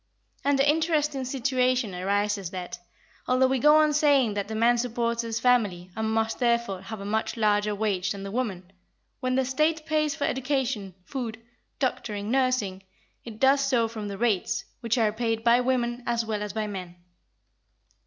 And 0.43 0.57
the 0.57 0.67
interesting 0.67 1.25
situation 1.25 1.93
arises 1.93 2.49
that—although 2.49 3.45
we 3.45 3.59
go 3.59 3.75
on 3.75 3.93
saying 3.93 4.33
that 4.33 4.47
the 4.47 4.55
man 4.55 4.79
supports 4.79 5.21
his 5.21 5.39
family, 5.39 5.91
and 5.95 6.11
must, 6.11 6.39
therefore, 6.39 6.81
have 6.81 7.01
a 7.01 7.05
much 7.05 7.37
larger 7.37 7.75
wage 7.75 8.11
than 8.11 8.23
the 8.23 8.31
woman—when 8.31 9.35
the 9.35 9.45
State 9.45 9.85
pays 9.85 10.15
for 10.15 10.23
education, 10.23 10.95
food, 11.05 11.39
doctoring, 11.77 12.31
nursing, 12.31 12.81
it 13.23 13.39
does 13.39 13.61
so 13.63 13.87
from 13.87 14.07
the 14.07 14.17
rates, 14.17 14.65
which 14.79 14.97
are 14.97 15.13
paid 15.13 15.43
by 15.43 15.61
women 15.61 16.01
as 16.07 16.25
well 16.25 16.41
as 16.41 16.53
by 16.53 16.65
men. 16.65 16.95